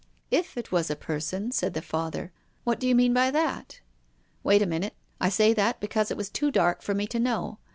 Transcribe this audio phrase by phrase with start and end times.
[0.31, 2.31] "If it was a person!" said the Father."
[2.63, 3.81] What do you mean by that?""
[4.43, 4.95] Wait a minute.
[5.19, 7.59] I say that because it was too dark for me to know.